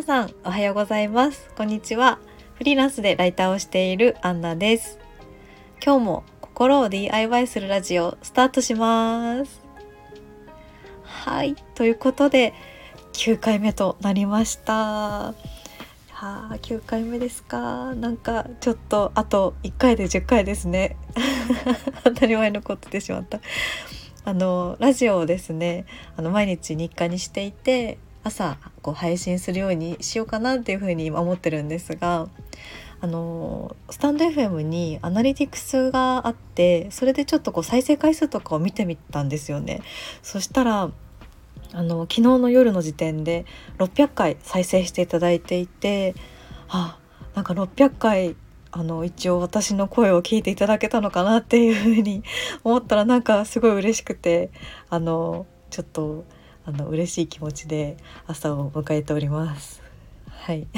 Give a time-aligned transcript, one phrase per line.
[0.00, 1.50] 皆さんおはようございます。
[1.58, 2.18] こんにちは。
[2.54, 4.98] フリーランスでライターをしているアンナです。
[5.84, 9.60] 今日も心を DIY するラジオスタートします。
[11.02, 11.54] はい。
[11.74, 12.54] ということで
[13.12, 14.72] 9回目となりました。
[14.72, 15.34] は
[16.14, 17.94] あ9回目ですか。
[17.94, 20.96] なんかちょっとあと1回で10回ですね。
[22.04, 23.40] 当たり前のことでしまった。
[24.24, 25.84] あのラジオをですね
[26.16, 32.28] あの毎日日課にしていて朝こう配信するようにしようかなっていうふうに今思ってるんですが
[33.02, 39.80] あのスタンド FM にアナリティクスがあってそれでちょっとこう再生回数とかを見てみたんですよね。
[40.22, 40.90] そしたら
[41.72, 43.46] あの昨日の夜の時点で
[43.78, 46.14] 600回再生していただいていて
[46.68, 46.98] あ
[47.34, 48.36] なんか600回
[48.72, 52.22] あの一応私の声を聞いていただけたのかなっていうふうに
[52.64, 54.50] 思ったらなんかすごい嬉しくて
[54.90, 56.24] あのちょっと
[56.70, 57.96] あの嬉しい気持ちで
[58.28, 59.82] 朝を迎えております。
[60.28, 60.68] はい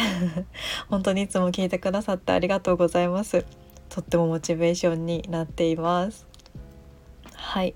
[0.89, 3.45] 本当にいつも聞いてくださってありがとうございます。
[3.91, 6.27] とってもモチベーションになっています。
[7.35, 7.75] はい。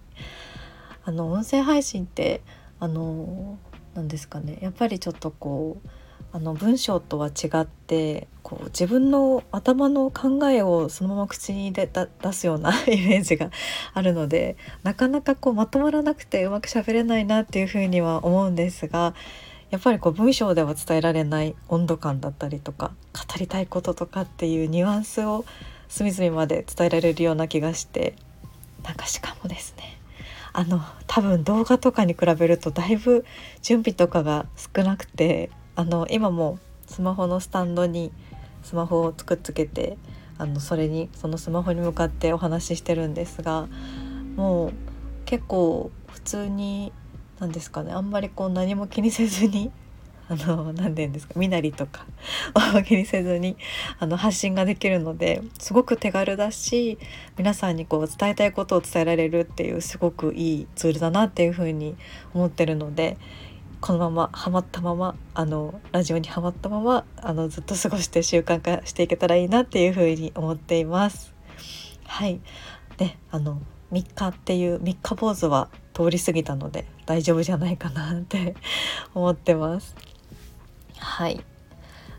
[1.04, 2.40] あの音声配信って
[2.80, 3.58] あの
[3.94, 5.88] 何ですかねやっぱりちょっとこう
[6.36, 13.50] あの文章とは違ってこう自分の頭の考えをそのまま口に出出すような イメージが
[13.94, 19.14] あるのでなかなかこうまとまらなくてうまく喋れないなっていうふうには思うんですが
[19.70, 25.46] やっぱりこう文章では伝えられない温度感だったりとか語りたいこととかっていうニュアンスを
[25.88, 28.14] 隅々まで伝えられるような気がして
[28.84, 29.98] なんかしかもですね
[30.52, 33.24] あの多分動画とかに比べるとだいぶ
[33.62, 38.10] 準備とかが少なくてあの今もスマホのスタンドに
[38.62, 39.98] スマホをくっつけて
[40.38, 43.68] あのそれにそのスマホに向かってお話ししてるんですが
[44.36, 44.72] もう
[45.26, 46.92] 結構普通に
[47.40, 49.70] 何ですかねあんまりこう何も気にせずに
[50.28, 52.04] あの何て言うんですか身なりとか
[52.74, 53.56] を気にせずに
[54.00, 56.98] あの発信ができるのですごく手軽だし
[57.38, 61.96] 皆さんにこう伝えたいことを伝えられるっていうすごくいいツールだなっていうふうに
[62.34, 63.18] 思ってるので
[63.80, 71.34] このままハマったままあのラジオにはまったままあのずっと過ごして習慣化していけたらいいなっていうふうに思っています。
[72.04, 72.40] はい
[72.96, 73.60] であの
[73.92, 78.56] 3日っていう3日坊主は通り過ぎたので大丈夫じゃないかなって
[79.14, 79.94] 思ってます。
[80.98, 81.40] はい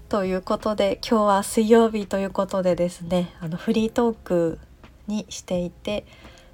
[0.09, 4.59] ということで今日は水曜日ということでですねあのフリートーク
[5.07, 6.05] にしていて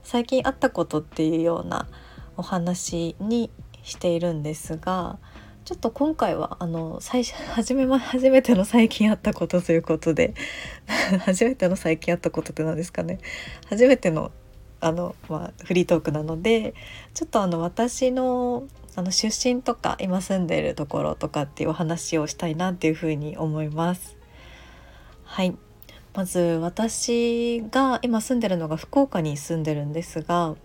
[0.03, 1.87] 最近あったことっていうような
[2.35, 3.51] お話に
[3.83, 5.19] しているんですが
[5.65, 10.33] ちょっと今回はあの最初 初め初めての最近あったことということで
[11.25, 13.19] 初めての最近あったことって何ですかね
[13.69, 14.31] 初めての
[14.81, 16.73] あの、まあ、フリートークなので
[17.13, 18.63] ちょっとあの私の
[18.95, 24.17] あの出身とか今住んでるところとかっていうお話をしたいなっていうふうに思います。
[25.23, 25.55] はい
[26.13, 30.55] まず私が今住んでるのが福岡に住んでるんですが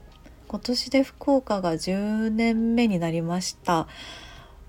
[0.48, 3.86] 今年で福岡が10年目になりました。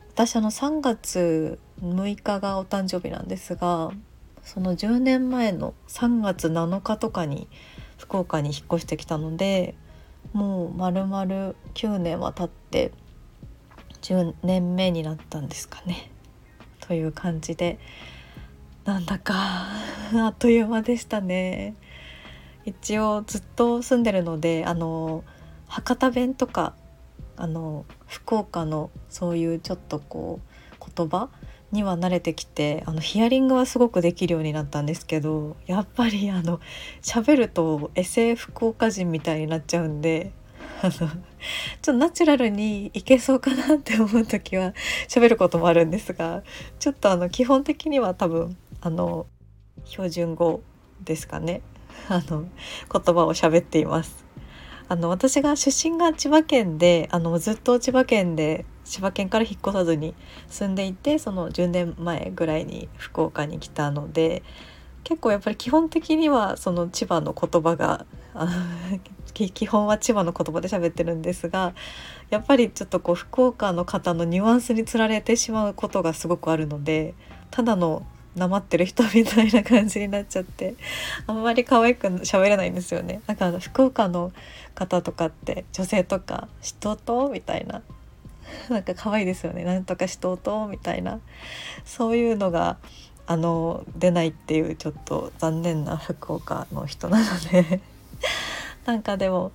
[0.10, 3.92] 私あの3月6日がお誕生日なんですが
[4.44, 7.48] その10年前の3月7日とかに
[7.98, 9.76] 福岡に引っ越してきたので
[10.34, 12.92] もう丸々9年は経って
[14.02, 16.12] 10年目になったんですかね。
[16.82, 17.80] という感じで
[18.84, 19.34] なんだか
[20.14, 21.76] あっという間でしたね。
[22.66, 25.24] 一応ずっと住んでるのであの
[25.70, 26.76] 博多弁とか
[27.38, 31.30] あの福岡のそういうちょっとこう言葉
[31.72, 36.60] には慣れてきてあのヒアリングはすごくできるようになったんですけどやっぱりあの
[37.02, 40.34] 喋るとエセ福岡人みたいになっちゃうんで
[40.82, 41.10] あのちょっ
[41.82, 44.74] とナチュラルにいけそうかなって思う時は
[45.08, 46.44] 喋ることもあるんですが
[46.80, 49.28] ちょっとあの基本的には多分あの
[49.86, 50.62] 標準語
[51.04, 51.62] ですかね
[52.08, 54.26] あの言葉を喋っています。
[54.90, 60.16] あの私が出身が千葉県であのずっと千葉県で千葉県から引っ越さずに
[60.48, 64.42] 住んでいてその10年前ぐらいに福岡に来たので
[65.04, 68.08] 結構やっぱり基本的にはその千葉の言葉が
[69.34, 71.76] 基本は千葉の言葉で喋ってるんですが
[72.32, 77.14] やっぱりちょっとこう福岡の方のニュアンスにつられてしまうことがすごくあるので
[77.52, 78.06] ただの
[78.40, 80.76] なまってる人みたいな感じになっちゃって
[81.28, 84.32] あんまり可愛く喋れないんですよねだから福岡の
[84.74, 87.82] 方とかって女性とか「しとと?」みたいな
[88.70, 91.20] なんか可愛いですよね「なんとかしとと?」みたいな
[91.86, 92.78] そういうのが
[93.28, 97.80] あの出ないっていうちょっと残念な福岡の人なので
[98.86, 99.52] なんかでも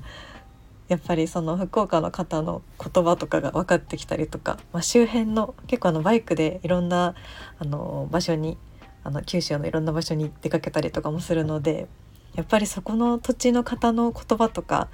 [0.88, 7.14] やっぱりその福岡の方の言葉とかが分かってきたりとか、まあ、周辺の結構あのバイクでいろんな
[7.58, 8.58] あの場所に
[9.04, 11.86] あの九州のいろんな場所に出かけたりとかもするので
[12.34, 14.88] やっぱりそこの土地の方の言葉とか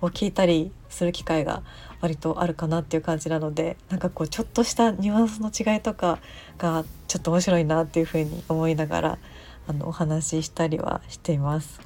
[0.00, 1.62] を聞いたりする機会が
[2.00, 6.18] 割とあるかなっていう感じなのでなんかこうちょっとしたニュアンスの違いとか
[6.58, 9.18] がちょっと面白いなっていうふうに思いながら
[9.66, 11.80] あのお話ししたりはしています。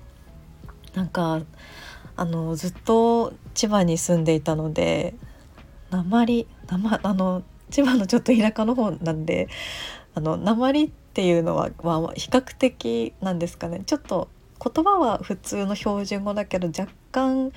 [0.95, 1.41] なんか
[2.17, 5.15] あのずっと千葉に住んでいたので
[5.91, 9.49] 鉛鉛あの千葉のちょっと田舎の方なんで
[10.15, 14.29] あの鉛っていうのは、まあ、比較的なんですかねちょっと
[14.63, 17.53] 言葉は普通の標準語だけど若干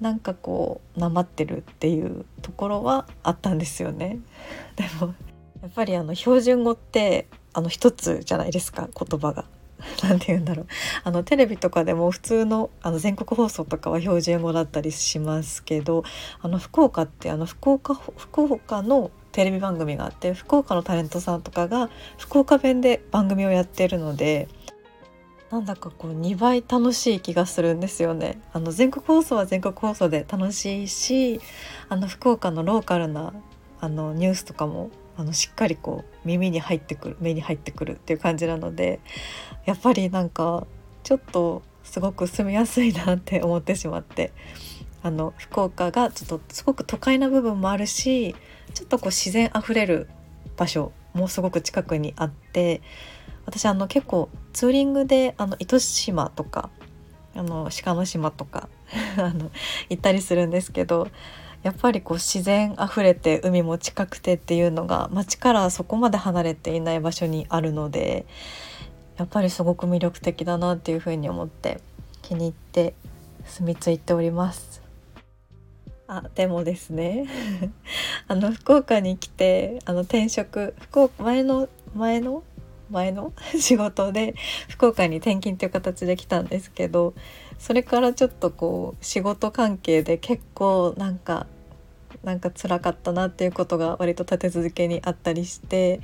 [0.00, 4.18] なんかこうなまってるっていうところはあったんですよね。
[4.76, 5.14] でも
[5.62, 9.44] やっぱりあの標準語ってあの一つじゃないですか言葉が。
[10.02, 10.66] 何て言うんだろう
[11.04, 16.02] あのテレビとかでも普通のあの全国放送とかは標準語だったりしますけど
[16.40, 24.48] あの福岡ってあの福岡福岡のテレビ番組があって福岡のタレントさんとかが福岡弁で番組をやってるので
[25.52, 28.40] なんだかこう2倍楽しい気がするんですよね。
[28.52, 31.40] あの全国放送は全国放送で楽しいし
[31.88, 33.32] あの福岡のローカルな
[33.80, 38.98] あのニュースとかもあのしっかりこう耳に入ってくる目に入ってくるっていう感じなので
[39.66, 40.66] やっぱりなんか
[41.04, 44.32] ちょっとすごく住みやすいなって 思ってしまって
[45.04, 48.34] あの福岡がちょっとすごく都会な部分もあるし
[48.74, 50.08] ちょっとこう自然あふれる
[50.56, 52.82] 場所もすごく近くにあって
[53.46, 56.70] 私あの結構ツーリングであの糸島とか
[57.34, 58.68] あの鹿の島とか
[59.16, 59.50] あの
[59.88, 61.08] 行ったりするんですけど
[61.62, 68.26] やっぱりこう自然あふれて海も近くてっていうのが町からそこまで離れていない場所にあるので
[69.16, 71.80] やっぱりすごく魅力的だなっていうふうに思って
[72.22, 72.94] 気に入って
[73.44, 74.87] 住み着いております。
[76.08, 77.26] あでもですね。
[78.28, 82.42] あの福岡に来てあの転職福岡前の前の
[82.90, 83.34] 前の？
[83.60, 84.34] 仕事で
[84.68, 87.12] 福岡に転勤という形で来たんですけど
[87.58, 91.46] それからちょっとこう仕事関係で結構なんか
[92.24, 96.00] なんか辛かったなっていうことが割と立て続けにあったりして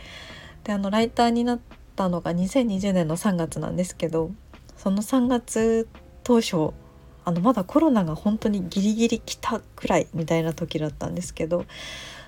[0.65, 1.61] であのライターになっ
[1.97, 4.31] たのが2020年の3月なんですけど
[4.77, 5.89] その3月
[6.25, 6.75] 当初
[7.25, 11.65] あのまだコロナが本当にギリギリ来たくらいみたいな時だったんですけど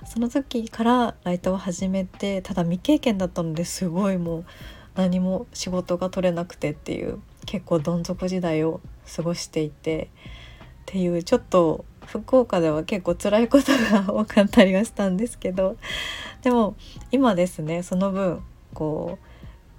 [0.07, 4.45] その時からライターを始めてただ未経験だったのですごいもう
[4.95, 8.81] 何も仕事が取れなくてっていう結構どん底時代を
[9.15, 10.09] 過ごしていてっ
[10.87, 15.77] ていうちょっと福岡では結構辛いことが多かったりはしたんですけど
[16.43, 16.77] でも
[17.11, 18.43] 今ですねその分
[18.73, 19.27] こう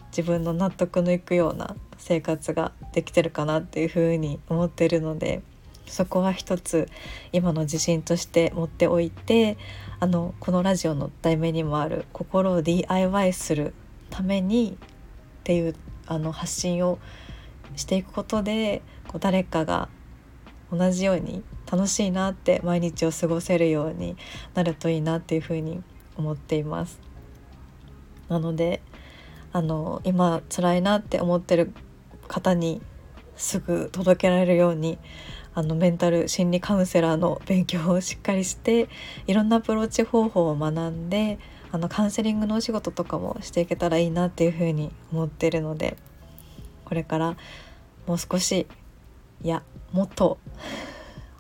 [0.10, 5.42] 自分の納得のいくような生活ができてるかなっていうふうに思ってるので
[5.86, 6.90] そこは一つ
[7.32, 9.58] 今の自信として持っておいて
[10.00, 13.74] あのこのラジオの題名にもある「心を DIY する
[14.10, 14.88] ために」っ
[15.44, 17.00] ていうあの発信を
[17.76, 19.90] していくことでこう誰かが
[20.72, 24.18] 同じように楽しいなって毎日を過ごせるように
[24.54, 25.82] なるといいなっていうふうに
[26.18, 27.00] 思っています。
[28.28, 28.82] なので
[29.54, 31.72] あの今辛いなって思ってる
[32.28, 32.82] 方に
[33.36, 34.98] すぐ届けられるように
[35.54, 38.90] あのメンタル心理カウンセラーの勉強をしっかりして
[39.26, 41.40] いろんなアプローチ方法を学んで
[41.72, 45.98] あのカウンセリングのお仕事とかもしていけたらいいなっていうふうに思ってるので
[46.86, 47.38] これから
[48.06, 48.68] もう少し
[49.44, 50.38] いやもっと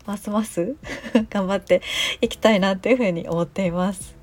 [0.05, 0.75] ますます
[1.29, 1.81] 頑張って
[2.21, 4.15] いきたいなっていうふうに思っています。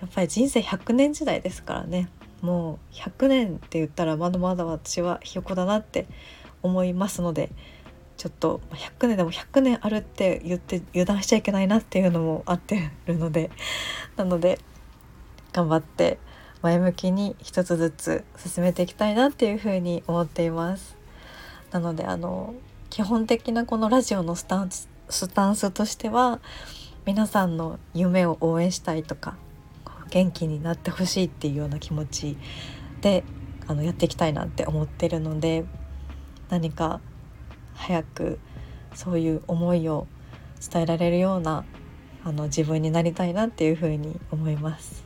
[0.00, 2.08] やっぱり人生100年時代ですからね。
[2.40, 6.06] もう100年って言ったらまだまだ私はひよこだなって
[6.62, 7.50] 思いますので
[8.16, 13.50] ちょっと100年でも100年あるって言って油断しちゃいけないなっていうのもあってるので
[14.16, 14.58] なので
[15.52, 16.18] 頑張って
[16.62, 20.96] 前向きに一つずつ進めていきたいなっていうふうに思っています。
[21.70, 22.54] なのであの
[22.90, 26.40] 基本的なこのラジオのスタンススタンスとしては
[27.06, 29.36] 皆さんの夢を応援したいとか
[30.10, 32.36] 元気になってほしいっていうような気持ち
[33.00, 33.24] で
[33.66, 35.64] あのやっていきたいなって思ってるので
[36.48, 37.00] 何か
[37.74, 38.38] 早く
[38.94, 40.06] そういう思いを
[40.60, 41.64] 伝えられるような
[42.24, 45.04] あの自分になりたいなっていうふうに思います。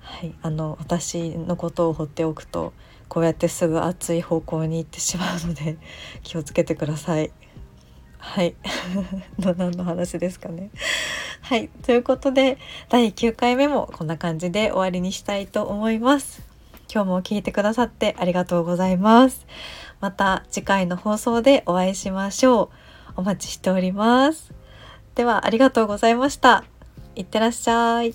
[0.00, 2.72] はい、あの私のことを放っておくと
[3.08, 5.78] こうやってすぐ熱い方向に行ってしまうので
[6.22, 7.30] 気をつけてください。
[8.18, 8.54] はい
[9.38, 10.70] 何の話ですかね。
[11.52, 12.56] はいということで
[12.88, 16.40] 第9回目もこんな感じで終わりにしたいと思います。
[16.90, 19.46] 今日も聞いてくださってありがとうございます。
[20.00, 22.70] また次回の放送でお会いしましょ
[23.16, 23.20] う。
[23.20, 24.50] お待ちしております。
[25.14, 26.64] ではありがとうございました
[27.16, 28.14] いってらっしゃい